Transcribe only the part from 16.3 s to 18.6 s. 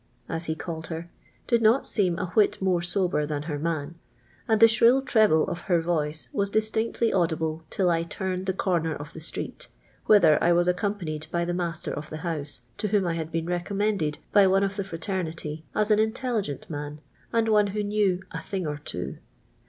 liirent man. and one who knew *■ a